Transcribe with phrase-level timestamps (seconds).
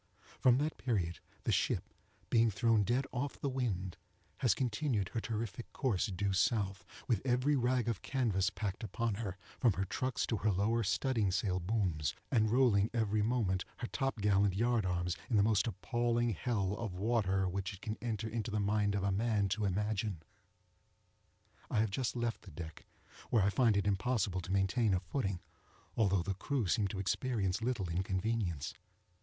[0.39, 1.93] From that period the ship,
[2.31, 3.97] being thrown dead off the wind,
[4.37, 9.37] has continued her terrific course due south, with every rag of canvas packed upon her,
[9.59, 14.19] from her trucks to her lower studding sail booms, and rolling every moment her top
[14.21, 18.49] gallant yard arms into the most appalling hell of water which it can enter into
[18.49, 20.23] the mind of a man to imagine.
[21.69, 22.87] I have just left the deck,
[23.29, 25.41] where I find it impossible to maintain a footing,
[25.95, 28.73] although the crew seem to experience little inconvenience.